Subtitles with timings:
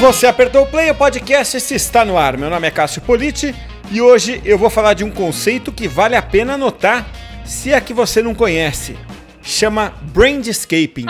[0.00, 2.38] você apertou o play, o podcast está no ar.
[2.38, 3.54] Meu nome é Cássio Politi
[3.90, 7.06] e hoje eu vou falar de um conceito que vale a pena anotar
[7.44, 8.96] se é que você não conhece.
[9.42, 11.04] Chama Brainscaping.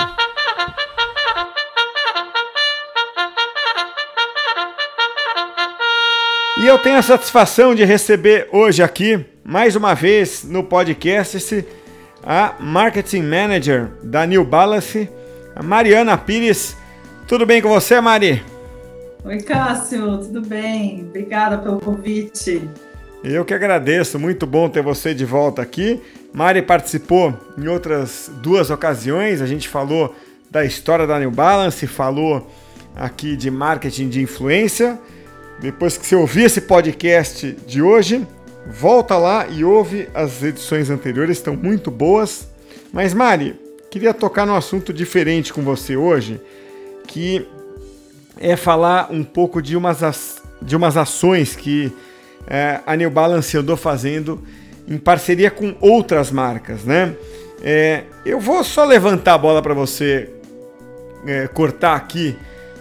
[6.59, 11.64] E eu tenho a satisfação de receber hoje aqui, mais uma vez no podcast,
[12.25, 15.09] a Marketing Manager da New Balance,
[15.54, 16.77] a Mariana Pires.
[17.28, 18.59] Tudo bem com você, Mari?
[19.23, 21.02] Oi, Cássio, tudo bem?
[21.02, 22.66] Obrigada pelo convite.
[23.23, 26.01] Eu que agradeço, muito bom ter você de volta aqui.
[26.33, 30.14] Mari participou em outras duas ocasiões, a gente falou
[30.51, 32.51] da história da New Balance, falou
[32.97, 34.98] aqui de marketing de influência.
[35.61, 38.27] Depois que você ouvir esse podcast de hoje,
[38.66, 42.48] volta lá e ouve as edições anteriores, estão muito boas.
[42.91, 43.55] Mas Mari,
[43.91, 46.41] queria tocar num assunto diferente com você hoje,
[47.06, 47.47] que
[48.41, 51.92] é falar um pouco de umas, de umas ações que
[52.47, 54.42] é, a New Balance andou fazendo
[54.88, 57.14] em parceria com outras marcas, né?
[57.62, 60.30] É, eu vou só levantar a bola para você
[61.27, 62.34] é, cortar aqui.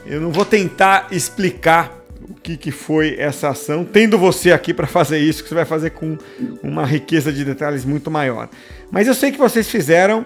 [0.06, 4.88] Eu não vou tentar explicar o que, que foi essa ação, tendo você aqui para
[4.88, 6.18] fazer isso, que você vai fazer com
[6.64, 8.50] uma riqueza de detalhes muito maior.
[8.90, 10.26] Mas eu sei que vocês fizeram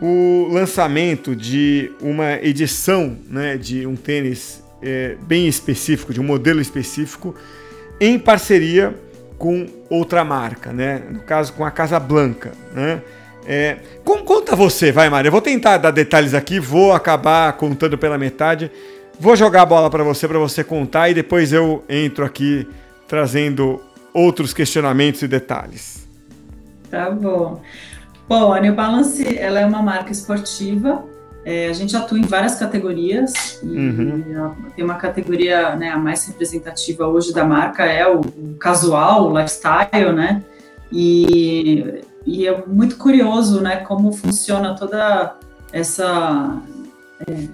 [0.00, 6.60] o lançamento de uma edição né, de um tênis é, bem específico, de um modelo
[6.60, 7.34] específico,
[8.00, 8.94] em parceria
[9.38, 11.02] com outra marca, né?
[11.10, 13.02] No caso, com a Casa Blanca, né?
[13.46, 15.28] É, conta você, vai, Mário.
[15.28, 18.70] Eu vou tentar dar detalhes aqui, vou acabar contando pela metade.
[19.18, 22.68] Vou jogar a bola para você, para você contar, e depois eu entro aqui
[23.06, 23.82] trazendo
[24.12, 26.06] outros questionamentos e detalhes.
[26.90, 27.60] Tá bom.
[28.28, 31.02] Bom, a New Balance ela é uma marca esportiva
[31.48, 34.54] é, a gente atua em várias categorias e uhum.
[34.76, 39.38] tem uma categoria, né, a mais representativa hoje da marca é o, o casual, o
[39.38, 40.44] lifestyle, né?
[40.92, 45.36] E, e, é muito curioso, né, como funciona toda
[45.72, 46.60] essa
[47.26, 47.48] é,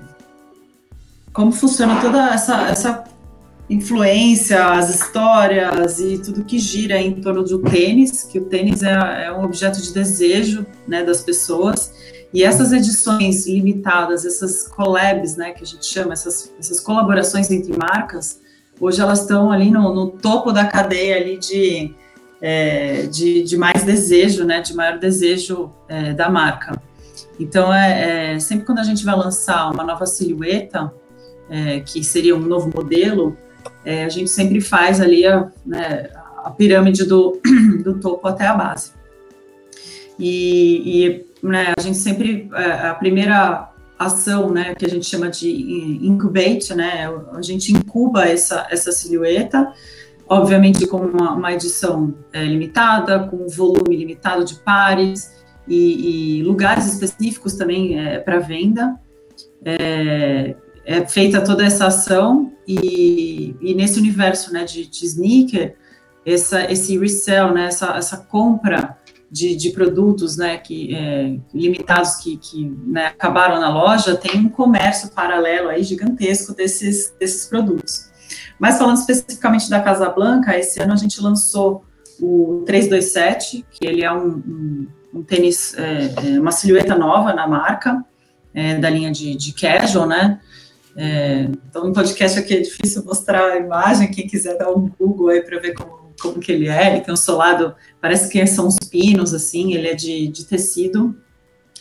[1.33, 3.05] como funciona toda essa, essa
[3.71, 9.27] influência, as histórias e tudo que gira em torno do tênis, que o tênis é,
[9.27, 11.95] é um objeto de desejo, né, das pessoas
[12.35, 17.77] e essas edições limitadas, essas collabs, né, que a gente chama, essas, essas colaborações entre
[17.77, 18.41] marcas,
[18.81, 21.95] hoje elas estão ali no, no topo da cadeia ali de,
[22.43, 26.83] é, de, de, mais desejo, né, de maior desejo é, da marca.
[27.39, 30.93] Então, é, é, sempre quando a gente vai lançar uma nova silhueta,
[31.49, 33.37] é, que seria um novo modelo,
[33.85, 37.41] é, a gente sempre faz ali a, né, a pirâmide do,
[37.85, 38.93] do topo até a base.
[40.19, 45.29] E, e né, a gente sempre, é, a primeira ação, né, que a gente chama
[45.31, 45.51] de
[46.03, 49.73] incubate, né, a gente incuba essa, essa silhueta,
[50.29, 56.87] obviamente com uma, uma edição é, limitada, com volume limitado de pares e, e lugares
[56.87, 58.99] específicos também é, para venda.
[59.65, 65.77] É, é, feita toda essa ação e, e nesse universo né, de, de sneaker,
[66.27, 68.97] essa, esse resell, né, essa, essa compra
[69.35, 74.49] de, de produtos né, que, é, limitados que, que né, acabaram na loja, tem um
[74.49, 78.13] comércio paralelo aí gigantesco desses, desses produtos.
[78.61, 81.85] Mas falando especificamente da Casa Blanca, esse ano a gente lançou
[82.21, 87.49] o 327, que ele é um, um, um tênis, é, é, uma silhueta nova na
[87.49, 88.05] marca,
[88.55, 90.39] é, da linha de, de casual, né?
[90.97, 95.31] É, então, no podcast aqui é difícil mostrar a imagem, quem quiser dar um Google
[95.31, 98.67] aí para ver como como que ele é, ele tem um solado, parece que são
[98.67, 101.17] os pinos, assim, ele é de, de tecido,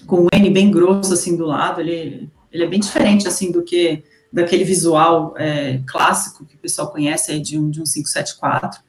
[0.05, 3.63] com um N bem grosso, assim, do lado, ele, ele é bem diferente, assim, do
[3.63, 8.81] que daquele visual é, clássico que o pessoal conhece aí de um, de um 574,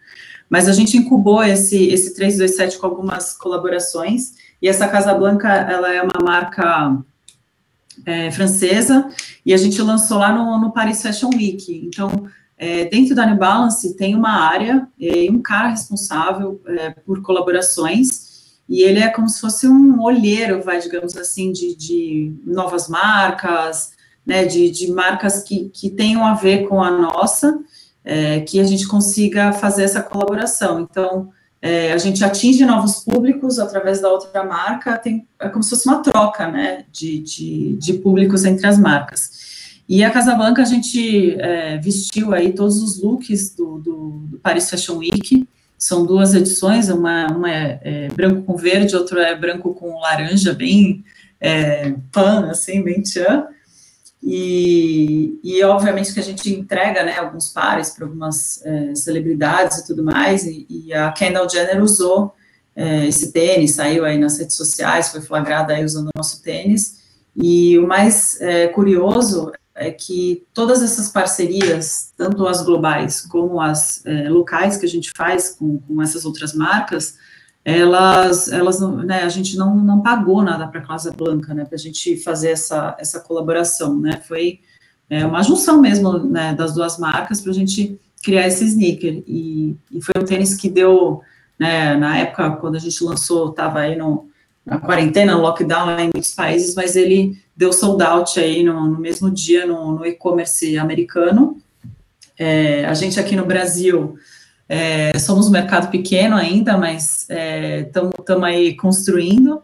[0.49, 5.93] mas a gente incubou esse, esse 327 com algumas colaborações, e essa Casa Blanca, ela
[5.93, 6.97] é uma marca
[8.07, 9.11] é, francesa,
[9.45, 12.27] e a gente lançou lá no, no Paris Fashion Week, então
[12.65, 18.55] é, dentro da New Balance tem uma área e um cara responsável é, por colaborações,
[18.67, 23.91] e ele é como se fosse um olheiro, vai, digamos assim, de, de novas marcas,
[24.25, 27.61] né, de, de marcas que, que tenham a ver com a nossa,
[28.03, 30.81] é, que a gente consiga fazer essa colaboração.
[30.81, 31.29] Então,
[31.61, 35.87] é, a gente atinge novos públicos através da outra marca, tem, é como se fosse
[35.87, 39.45] uma troca, né, de, de, de públicos entre as marcas.
[39.89, 44.71] E a Casablanca a gente é, vestiu aí todos os looks do, do, do, Paris
[44.71, 45.47] Fashion Week.
[45.77, 50.55] São duas edições, uma, uma é, é, branco com verde, outra é branco com laranja,
[50.55, 51.05] bem
[51.39, 53.47] é, pan, assim, bem tchan.
[54.23, 59.87] E, e, obviamente que a gente entrega né, alguns pares para algumas é, celebridades e
[59.87, 62.33] tudo mais, e, e, a Kendall Jenner usou
[62.75, 67.03] é, esse tênis, saiu aí nas redes sociais, foi flagrada aí usando o nosso tênis,
[67.37, 74.05] e o mais é, curioso é que todas essas parcerias, tanto as globais como as
[74.07, 77.17] é, locais que a gente faz com, com essas outras marcas,
[77.65, 81.75] elas, elas né, a gente não, não pagou nada para a Casa Blanca, né, para
[81.75, 84.61] a gente fazer essa, essa colaboração, né, foi
[85.09, 89.77] é, uma junção mesmo, né, das duas marcas para a gente criar esse sneaker, e,
[89.91, 91.21] e, foi um tênis que deu,
[91.59, 94.29] né, na época, quando a gente lançou, estava aí no,
[94.65, 99.31] na quarentena, lockdown em muitos países, mas ele deu sold out aí no, no mesmo
[99.31, 101.61] dia no, no e-commerce americano,
[102.39, 104.17] é, a gente aqui no Brasil,
[104.69, 107.29] é, somos um mercado pequeno ainda, mas
[107.87, 108.13] estamos
[108.45, 109.63] é, aí construindo.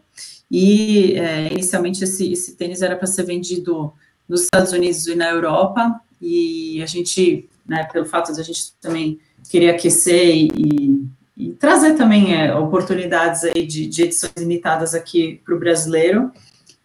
[0.49, 3.93] E é, inicialmente esse, esse tênis era para ser vendido
[4.27, 5.99] nos Estados Unidos e na Europa.
[6.21, 9.19] E a gente, né, pelo fato de a gente também
[9.49, 11.05] querer aquecer e, e
[11.49, 16.31] trazer também é, oportunidades aí de, de edições limitadas aqui para o brasileiro,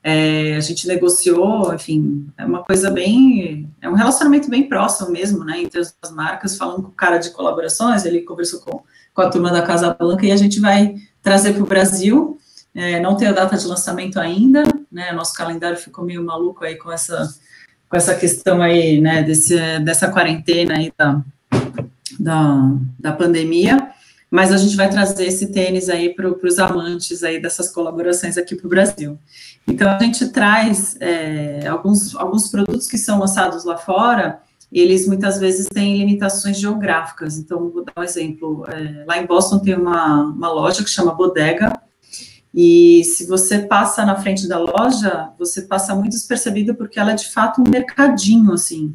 [0.08, 5.44] é, a gente negociou, enfim, é uma coisa bem, é um relacionamento bem próximo mesmo,
[5.44, 9.28] né, entre as marcas, falando com o cara de colaborações, ele conversou com, com a
[9.28, 12.38] turma da Casa Blanca e a gente vai trazer para o Brasil,
[12.72, 14.62] é, não tem a data de lançamento ainda,
[14.92, 17.28] né, nosso calendário ficou meio maluco aí com essa,
[17.88, 21.20] com essa questão aí, né, desse, dessa quarentena aí da,
[22.20, 23.90] da, da pandemia,
[24.36, 28.54] mas a gente vai trazer esse tênis aí para os amantes aí dessas colaborações aqui
[28.54, 29.18] para o Brasil.
[29.66, 35.40] Então, a gente traz é, alguns, alguns produtos que são lançados lá fora, eles muitas
[35.40, 37.38] vezes têm limitações geográficas.
[37.38, 38.66] Então, vou dar um exemplo.
[38.68, 41.72] É, lá em Boston tem uma, uma loja que chama Bodega,
[42.52, 47.14] e se você passa na frente da loja, você passa muito despercebido porque ela é
[47.14, 48.94] de fato um mercadinho, assim.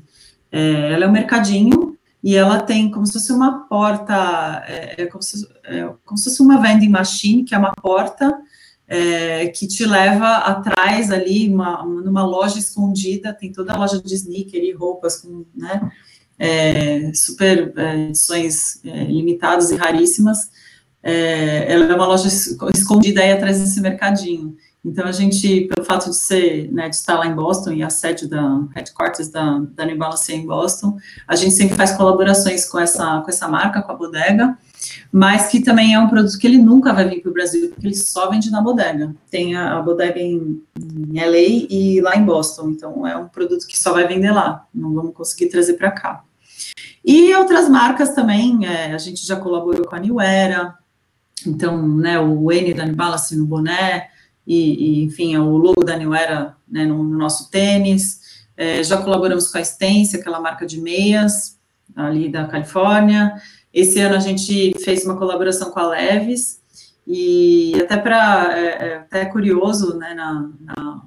[0.52, 1.91] É, ela é um mercadinho
[2.24, 6.26] e ela tem como se fosse uma porta, é, é como, se, é, como se
[6.26, 8.40] fosse uma vending machine, que é uma porta
[8.88, 14.14] é, que te leva atrás ali, uma, numa loja escondida, tem toda a loja de
[14.14, 15.90] sneaker e roupas com, né,
[16.38, 20.52] é, super é, edições é, limitadas e raríssimas,
[21.04, 24.56] é, ela é uma loja escondida aí atrás desse mercadinho.
[24.84, 27.90] Então, a gente, pelo fato de ser, né, de estar lá em Boston e a
[27.90, 32.80] sede da headquarters da, da New Balance em Boston, a gente sempre faz colaborações com
[32.80, 34.58] essa, com essa marca, com a bodega,
[35.12, 37.86] mas que também é um produto que ele nunca vai vir para o Brasil, porque
[37.86, 39.14] ele só vende na bodega.
[39.30, 43.68] Tem a, a bodega em, em, LA e lá em Boston, então é um produto
[43.68, 46.24] que só vai vender lá, não vamos conseguir trazer para cá.
[47.06, 50.76] E outras marcas também, é, a gente já colaborou com a New Era,
[51.48, 54.10] então, né, o N da New Balance no boné,
[54.46, 58.22] e, e enfim, é o logo da New Era né, no, no nosso tênis,
[58.58, 61.58] é, já colaboramos com a Stance, aquela marca de meias,
[61.96, 63.34] ali da Califórnia,
[63.74, 66.62] esse ano a gente fez uma colaboração com a Leves,
[67.08, 71.02] e até para é, é, até curioso, né, na, na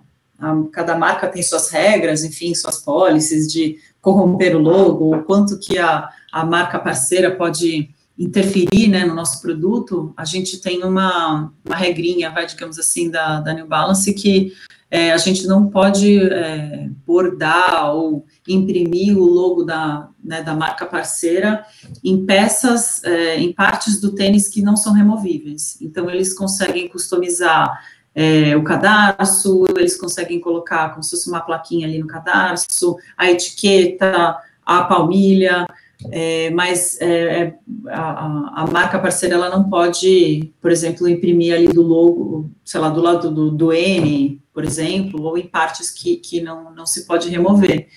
[0.73, 5.79] cada marca tem suas regras, enfim, suas policies de corromper o logo, o quanto que
[5.79, 11.77] a, a marca parceira pode interferir né, no nosso produto, a gente tem uma, uma
[11.77, 14.53] regrinha, vai, digamos assim, da, da New Balance, que
[14.91, 20.87] é, a gente não pode é, bordar ou imprimir o logo da, né, da marca
[20.87, 21.65] parceira
[22.05, 25.77] em peças, é, em partes do tênis que não são removíveis.
[25.81, 27.83] Então, eles conseguem customizar
[28.15, 33.29] é, o cadarço, eles conseguem colocar como se fosse uma plaquinha ali no cadarço, a
[33.29, 35.67] etiqueta, a palmilha,
[36.11, 37.55] é, mas é, é
[37.89, 42.89] a, a, marca parceira ela não pode, por exemplo, imprimir ali do logo, sei lá,
[42.89, 47.07] do lado do, do N, por exemplo, ou em partes que, que não, não se
[47.07, 47.89] pode remover.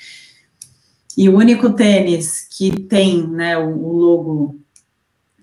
[1.18, 4.60] E o único tênis que tem né, o, o logo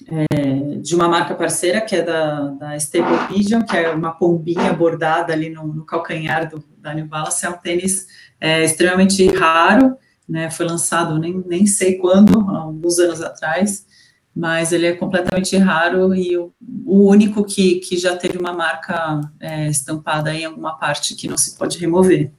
[0.06, 4.72] é, de uma marca parceira, que é da, da Stable Pigeon, que é uma pombinha
[4.72, 8.06] bordada ali no, no calcanhar do, da New Balance, é um tênis
[8.40, 9.96] é, extremamente raro,
[10.28, 13.86] né, foi lançado nem, nem sei quando, alguns anos atrás,
[14.34, 16.52] mas ele é completamente raro e o,
[16.84, 21.36] o único que, que já teve uma marca é, estampada em alguma parte que não
[21.36, 22.32] se pode remover.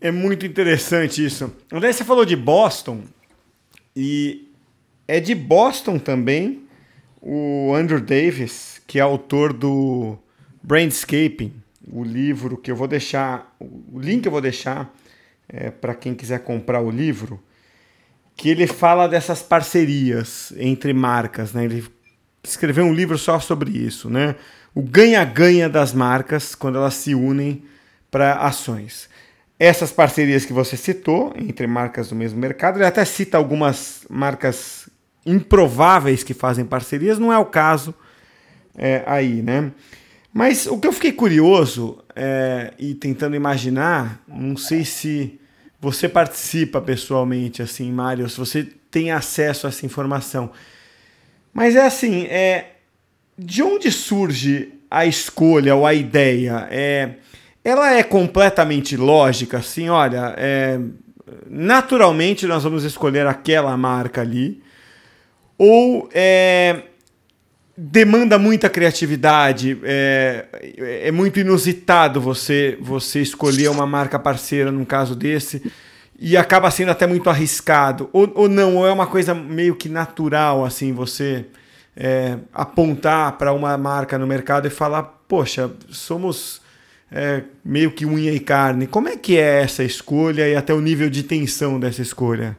[0.00, 1.50] É muito interessante isso.
[1.72, 3.02] André, você falou de Boston
[3.96, 4.48] e
[5.08, 6.64] é de Boston também
[7.20, 10.18] o Andrew Davis, que é autor do
[10.62, 11.54] Brandscaping,
[11.90, 14.94] o livro que eu vou deixar, o link eu vou deixar
[15.48, 17.42] é, para quem quiser comprar o livro,
[18.36, 21.64] que ele fala dessas parcerias entre marcas, né?
[21.64, 21.84] Ele
[22.42, 24.34] escreveu um livro só sobre isso, né?
[24.74, 27.64] O ganha-ganha das marcas quando elas se unem
[28.10, 29.08] para ações.
[29.58, 32.78] essas parcerias que você citou entre marcas do mesmo mercado.
[32.78, 34.88] Ele até cita algumas marcas
[35.24, 37.94] improváveis que fazem parcerias, não é o caso
[38.76, 39.72] é, aí, né?
[40.36, 45.38] Mas o que eu fiquei curioso é, e tentando imaginar, não sei se
[45.80, 50.50] você participa pessoalmente, assim, Mário, se você tem acesso a essa informação.
[51.52, 52.72] Mas é assim, é,
[53.38, 56.66] de onde surge a escolha ou a ideia?
[56.68, 57.10] É,
[57.62, 60.80] ela é completamente lógica, assim, olha, é,
[61.48, 64.60] naturalmente nós vamos escolher aquela marca ali,
[65.56, 66.82] ou é,
[67.76, 70.46] demanda muita criatividade, é,
[71.04, 75.62] é muito inusitado você, você escolher uma marca parceira num caso desse,
[76.18, 79.88] e acaba sendo até muito arriscado, ou, ou não, ou é uma coisa meio que
[79.88, 81.46] natural, assim, você
[81.96, 86.60] é, apontar para uma marca no mercado e falar, poxa, somos
[87.10, 88.86] é, meio que unha e carne.
[88.86, 92.56] Como é que é essa escolha e até o nível de tensão dessa escolha?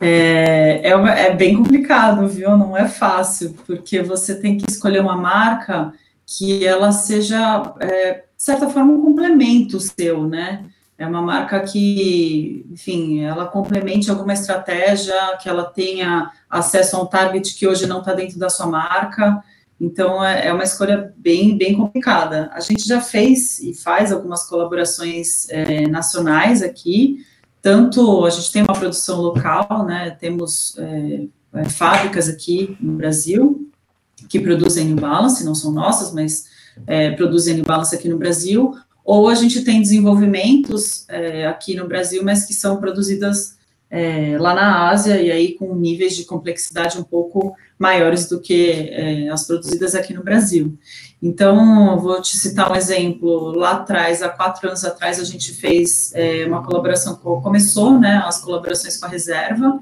[0.00, 2.56] É, é, uma, é, bem complicado, viu?
[2.56, 5.92] Não é fácil, porque você tem que escolher uma marca
[6.24, 10.66] que ela seja, é, de certa forma, um complemento seu, né?
[10.96, 17.06] É uma marca que, enfim, ela complemente alguma estratégia, que ela tenha acesso a um
[17.06, 19.42] target que hoje não está dentro da sua marca.
[19.80, 22.50] Então, é, é uma escolha bem, bem complicada.
[22.52, 27.24] A gente já fez e faz algumas colaborações é, nacionais aqui,
[27.68, 33.70] tanto a gente tem uma produção local, né, temos é, é fábricas aqui no Brasil
[34.26, 36.46] que produzem New Balance, não são nossas, mas
[36.86, 41.86] é, produzem New Balance aqui no Brasil, ou a gente tem desenvolvimentos é, aqui no
[41.86, 43.58] Brasil, mas que são produzidas
[43.90, 48.90] é, lá na Ásia, e aí com níveis de complexidade um pouco maiores do que
[48.90, 50.76] é, as produzidas aqui no Brasil.
[51.22, 53.52] Então, vou te citar um exemplo.
[53.56, 58.22] Lá atrás, há quatro anos atrás, a gente fez é, uma colaboração, com, começou né,
[58.24, 59.78] as colaborações com a Reserva,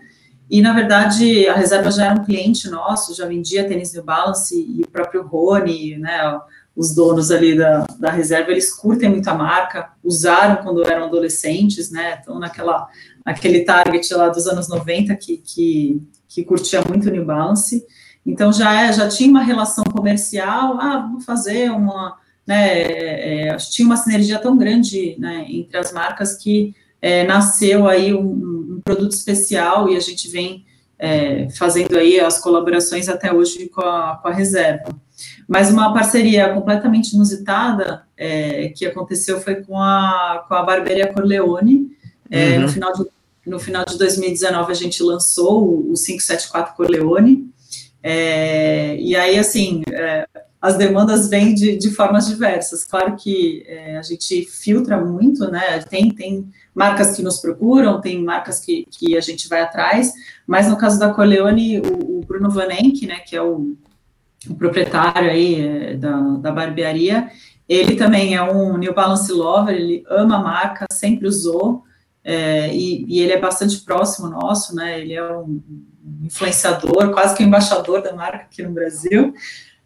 [0.49, 4.55] e, na verdade, a Reserva já era um cliente nosso, já vendia tênis New Balance,
[4.55, 6.41] e o próprio Rony, né,
[6.77, 11.91] os donos ali da, da reserva, eles curtem muito a marca, usaram quando eram adolescentes,
[11.91, 12.87] né, estão naquela,
[13.25, 16.03] naquele target lá dos anos 90 que, que,
[16.37, 17.83] que curtia muito o New Balance,
[18.25, 22.15] então já, é, já tinha uma relação comercial, ah, vamos fazer uma,
[22.47, 27.89] né, é, é tinha uma sinergia tão grande, né, entre as marcas que é, nasceu
[27.89, 30.67] aí um, um, produto especial e a gente vem
[30.99, 34.95] é, fazendo aí as colaborações até hoje com a, com a reserva.
[35.49, 41.97] Mas uma parceria completamente inusitada é, que aconteceu foi com a, com a Barberia Corleone.
[42.29, 42.61] Uhum.
[42.63, 43.07] no, final de,
[43.47, 47.49] no final de 2019, a gente lançou o, o 574 Corleone.
[48.03, 50.27] É, e aí, assim, é,
[50.61, 52.85] as demandas vêm de, de, formas diversas.
[52.85, 55.79] Claro que é, a gente filtra muito, né?
[55.89, 60.13] Tem, tem marcas que nos procuram, tem marcas que, que a gente vai atrás,
[60.47, 63.77] mas no caso da Corleone, o, o Bruno Vanenck, né, que é o,
[64.49, 67.31] o proprietário aí é, da, da barbearia,
[67.69, 71.83] ele também é um New Balance lover, ele ama a marca, sempre usou,
[72.29, 75.63] é, e, e, ele é bastante próximo nosso, né, ele é um
[76.25, 79.33] influenciador, quase que um embaixador da marca aqui no Brasil,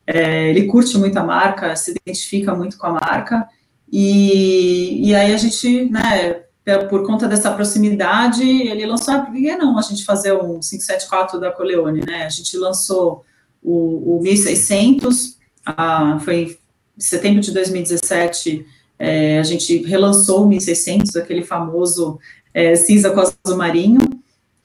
[0.07, 3.47] é, ele curte muito a marca, se identifica muito com a marca,
[3.93, 6.41] e, e aí a gente, né,
[6.89, 11.39] por conta dessa proximidade, ele lançou, ah, por que não a gente fazer um 574
[11.39, 13.23] da Coleone, né, a gente lançou
[13.63, 16.59] o, o 1600, ah, foi
[16.97, 18.65] em setembro de 2017,
[19.01, 22.19] é, a gente relançou o 1600, aquele famoso
[22.53, 23.99] é, cinza azul marinho,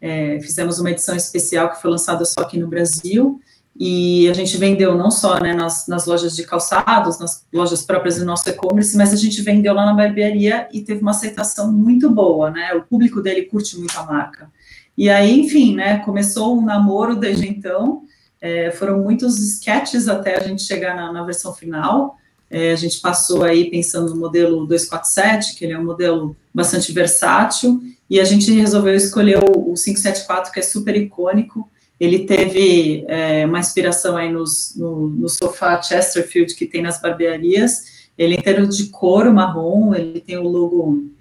[0.01, 3.39] é, fizemos uma edição especial que foi lançada só aqui no Brasil,
[3.77, 8.17] e a gente vendeu não só né, nas, nas, lojas de calçados, nas lojas próprias
[8.17, 12.09] do nosso e-commerce, mas a gente vendeu lá na barbearia e teve uma aceitação muito
[12.09, 12.73] boa, né?
[12.73, 14.49] O público dele curte muito a marca.
[14.97, 15.97] E aí, enfim, né?
[15.99, 18.03] Começou um namoro desde então,
[18.39, 22.17] é, foram muitos sketches até a gente chegar na, na versão final.
[22.49, 26.91] É, a gente passou aí pensando no modelo 247, que ele é um modelo bastante
[26.91, 31.69] versátil, e a gente resolveu escolher o, o 574, que é super icônico.
[31.99, 38.07] Ele teve é, uma inspiração aí nos, no, no sofá Chesterfield que tem nas barbearias.
[38.17, 41.15] Ele é inteiro de couro marrom, ele tem o logo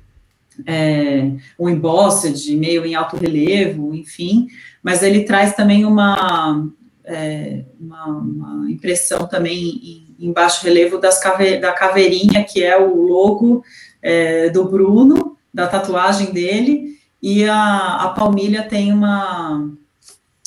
[0.66, 4.46] é, um embossed, meio em alto relevo, enfim,
[4.82, 6.68] mas ele traz também uma,
[7.04, 12.78] é, uma, uma, impressão também em, em, baixo relevo das cave, da caveirinha, que é
[12.78, 13.64] o logo
[14.02, 19.70] é, do Bruno, da tatuagem dele, e a, a palmilha tem uma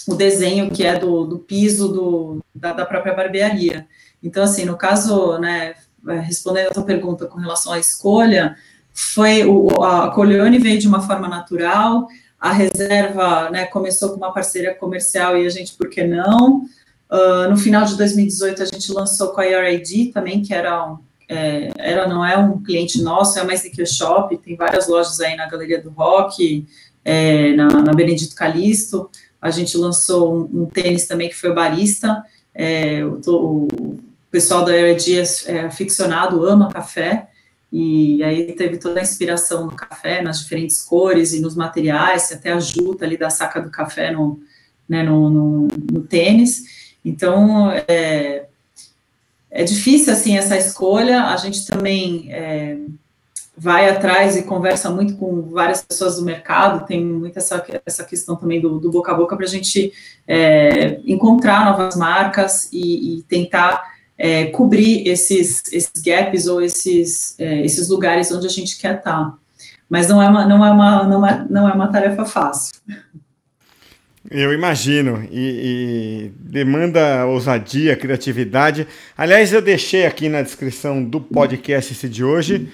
[0.08, 3.86] o desenho que é do, do piso do, da, da própria barbearia.
[4.24, 5.76] Então, assim, no caso, né,
[6.22, 8.56] respondendo a tua pergunta com relação à escolha,
[8.94, 12.08] foi o, a Corleone veio de uma forma natural,
[12.40, 16.64] a reserva né, começou com uma parceria comercial e a gente, por que não?
[17.10, 20.98] Uh, no final de 2018, a gente lançou com a IRID também, que era, um,
[21.30, 25.36] é, era não é um cliente nosso, é uma Sneaker Shop, tem várias lojas aí
[25.36, 26.68] na Galeria do Rock,
[27.06, 29.10] é, na, na Benedito Calixto,
[29.42, 32.24] a gente lançou um, um, tênis também que foi o Barista,
[32.54, 34.00] é, o, o,
[34.30, 37.30] pessoal da IRID é, é aficionado, ama café,
[37.72, 42.52] e aí teve toda a inspiração no café, nas diferentes cores e nos materiais, até
[42.52, 44.40] a juta ali da saca do café no,
[44.88, 46.77] né, no, no, no tênis.
[47.08, 48.46] Então, é,
[49.50, 51.24] é difícil, assim, essa escolha.
[51.26, 52.78] A gente também é,
[53.58, 58.36] vai atrás e conversa muito com várias pessoas do mercado, tem muito essa, essa questão
[58.36, 59.92] também do, do boca a boca para a gente
[60.28, 67.62] é, encontrar novas marcas e, e tentar é, cobrir esses, esses gaps ou esses, é,
[67.62, 69.38] esses lugares onde a gente quer estar.
[69.90, 72.76] Mas não é uma, não é uma, não é, não é uma tarefa fácil.
[74.30, 78.86] Eu imagino, e, e, demanda ousadia, criatividade.
[79.18, 82.68] Aliás, eu deixei aqui na descrição do podcast esse de hoje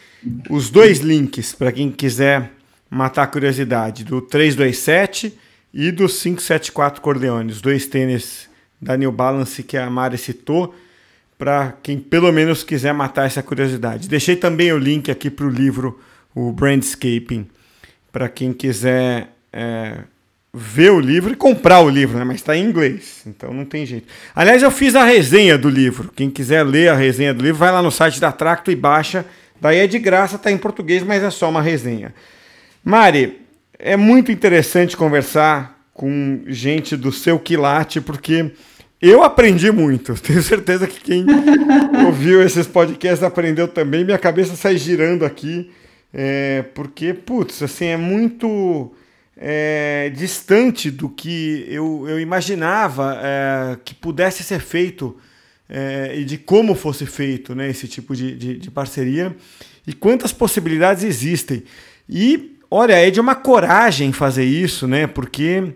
[0.50, 2.52] os dois links para quem quiser
[2.90, 5.38] matar a curiosidade, do 327
[5.72, 8.50] e do 574 Corleone, dois tênis
[8.82, 10.74] da New Balance que a Mari citou
[11.38, 14.08] para quem pelo menos quiser matar essa curiosidade.
[14.08, 16.00] Deixei também o link aqui para o livro,
[16.34, 17.48] o Brandscaping,
[18.12, 20.00] para quem quiser é,
[20.56, 22.24] ver o livro e comprar o livro, né?
[22.24, 24.08] mas está em inglês, então não tem jeito.
[24.36, 26.12] Aliás, eu fiz a resenha do livro.
[26.16, 29.26] Quem quiser ler a resenha do livro, vai lá no site da Tracto e baixa.
[29.60, 32.14] Daí é de graça, está em português, mas é só uma resenha.
[32.84, 33.42] Mari,
[33.80, 38.52] é muito interessante conversar com gente do seu quilate, porque
[39.02, 40.14] eu aprendi muito.
[40.22, 41.26] Tenho certeza que quem
[42.06, 44.06] ouviu esses podcasts aprendeu também.
[44.06, 45.72] Minha cabeça sai girando aqui,
[46.14, 48.94] é, porque, putz, assim, é muito
[49.38, 55.18] é, distante do que eu, eu imaginava é, que pudesse ser feito
[55.70, 59.36] é, e de como fosse feito né, esse tipo de, de, de parceria
[59.86, 61.64] e quantas possibilidades existem.
[62.08, 65.08] E, olha, é de uma coragem fazer isso, né?
[65.08, 65.74] Porque,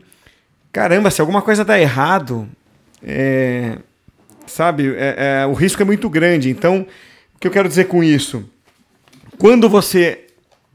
[0.71, 2.47] caramba, se alguma coisa dá errado,
[3.03, 3.77] é,
[4.45, 6.49] sabe, é, é, o risco é muito grande.
[6.49, 6.85] Então,
[7.35, 8.49] o que eu quero dizer com isso?
[9.37, 10.25] Quando você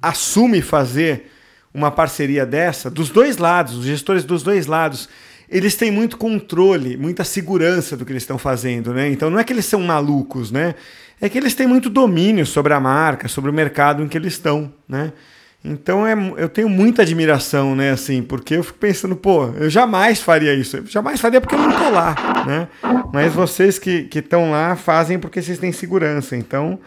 [0.00, 1.30] assume fazer
[1.74, 5.08] uma parceria dessa, dos dois lados, os gestores dos dois lados,
[5.48, 9.10] eles têm muito controle, muita segurança do que eles estão fazendo, né?
[9.10, 10.74] Então não é que eles são malucos, né?
[11.20, 14.32] É que eles têm muito domínio sobre a marca, sobre o mercado em que eles
[14.32, 15.12] estão, né?
[15.64, 20.20] Então é, eu tenho muita admiração, né, assim, porque eu fico pensando, pô, eu jamais
[20.20, 20.78] faria isso.
[20.78, 22.68] Eu jamais faria porque eu não tô lá, né?
[23.12, 26.36] Mas vocês que estão lá fazem porque vocês têm segurança.
[26.36, 26.80] Então,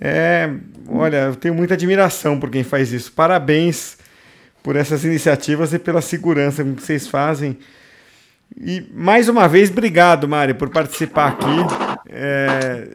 [0.00, 0.48] é,
[0.88, 3.10] olha, eu tenho muita admiração por quem faz isso.
[3.10, 3.96] Parabéns
[4.62, 7.58] por essas iniciativas e pela segurança que vocês fazem.
[8.56, 12.86] E mais uma vez, obrigado, Mari, por participar aqui, é,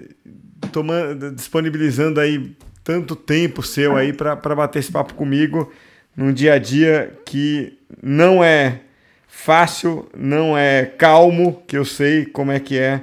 [0.71, 5.71] tomando, disponibilizando aí tanto tempo seu aí para bater esse papo comigo
[6.15, 8.80] num dia a dia que não é
[9.27, 13.01] fácil, não é calmo, que eu sei como é que é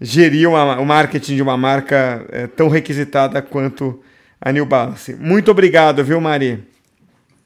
[0.00, 4.02] gerir uma, o marketing de uma marca é, tão requisitada quanto
[4.40, 5.14] a New Balance.
[5.14, 6.64] Muito obrigado, viu, Mari?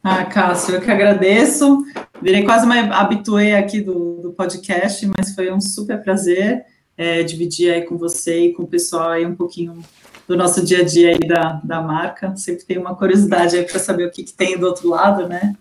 [0.03, 1.85] Ah, Cássio, eu que agradeço.
[2.21, 6.65] Virei quase uma habituê aqui do, do podcast, mas foi um super prazer
[6.97, 9.83] é, dividir aí com você e com o pessoal aí um pouquinho
[10.27, 12.35] do nosso dia a dia aí da, da marca.
[12.37, 15.55] Sempre tem uma curiosidade aí para saber o que, que tem do outro lado, né?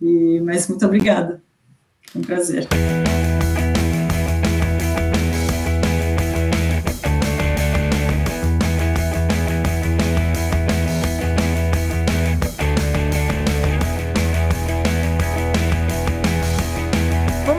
[0.00, 1.42] E, mas muito obrigada.
[2.10, 2.66] Foi um prazer.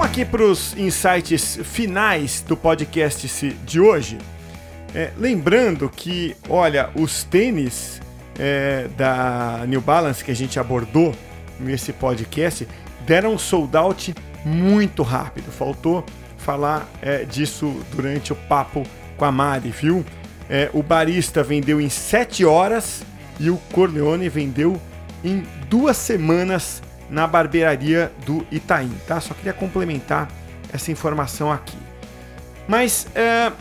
[0.10, 3.28] Aqui para os insights finais do podcast
[3.64, 4.18] de hoje.
[4.96, 8.02] É, lembrando que, olha, os tênis
[8.40, 11.14] é, da New Balance que a gente abordou
[11.60, 12.68] nesse podcast
[13.06, 15.52] deram um sold out muito rápido.
[15.52, 16.04] Faltou
[16.40, 18.82] falar é, disso durante o papo
[19.16, 20.04] com a Mari, viu?
[20.50, 23.04] É, o Barista vendeu em 7 horas
[23.40, 24.82] e o Corleone vendeu
[25.24, 29.20] em duas semanas na barbearia do Itaim, tá?
[29.20, 30.30] Só queria complementar
[30.72, 31.78] essa informação aqui.
[32.68, 33.52] Mas é,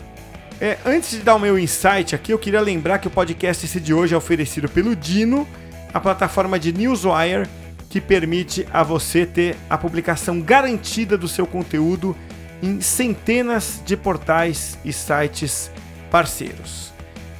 [0.61, 3.79] é, antes de dar o meu insight aqui, eu queria lembrar que o podcast esse
[3.79, 5.47] de hoje é oferecido pelo Dino,
[5.93, 7.47] a plataforma de Newswire
[7.89, 12.15] que permite a você ter a publicação garantida do seu conteúdo
[12.61, 15.71] em centenas de portais e sites
[16.11, 16.93] parceiros.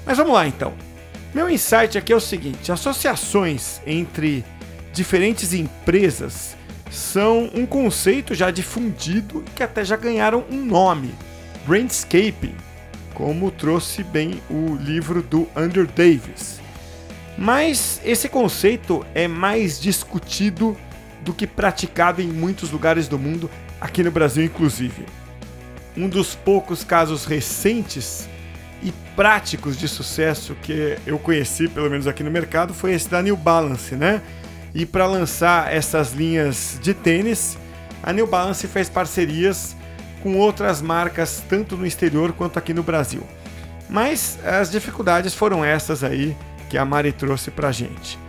[0.06, 0.74] Mas vamos lá então.
[1.34, 4.43] Meu insight aqui é o seguinte: associações entre
[5.00, 6.58] diferentes empresas
[6.92, 11.16] são um conceito já difundido e que até já ganharam um nome,
[11.66, 12.54] Brandscaping,
[13.14, 16.60] como trouxe bem o livro do Andrew Davis.
[17.38, 20.76] Mas esse conceito é mais discutido
[21.22, 25.06] do que praticado em muitos lugares do mundo, aqui no Brasil inclusive.
[25.96, 28.28] Um dos poucos casos recentes
[28.84, 33.22] e práticos de sucesso que eu conheci, pelo menos aqui no mercado, foi esse da
[33.22, 34.22] New Balance, né?
[34.74, 37.58] E para lançar essas linhas de tênis,
[38.04, 39.76] a New Balance fez parcerias
[40.22, 43.24] com outras marcas, tanto no exterior quanto aqui no Brasil.
[43.90, 46.36] Mas as dificuldades foram essas aí
[46.70, 48.20] que a Mari trouxe pra gente.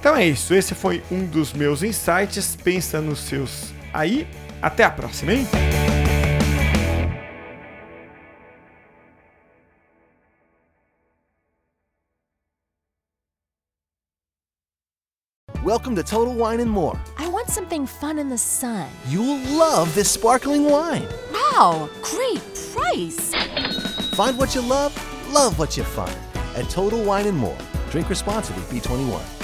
[0.00, 2.56] Então é isso, esse foi um dos meus insights.
[2.56, 4.26] Pensa nos seus aí.
[4.60, 5.46] Até a próxima, hein?
[15.84, 16.98] Welcome to Total Wine and More.
[17.18, 18.88] I want something fun in the sun.
[19.06, 21.06] You'll love this sparkling wine.
[21.30, 22.40] Wow, great
[22.72, 23.34] price.
[24.14, 24.94] Find what you love,
[25.30, 26.16] love what you find
[26.56, 27.58] at Total Wine and More.
[27.90, 29.43] Drink responsibly, B21.